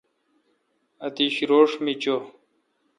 [1.05, 2.15] اتش روݭ می چو۔